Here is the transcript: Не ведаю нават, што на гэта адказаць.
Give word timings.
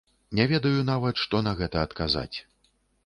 Не 0.37 0.45
ведаю 0.51 0.79
нават, 0.87 1.21
што 1.25 1.43
на 1.49 1.53
гэта 1.59 1.85
адказаць. 1.89 2.37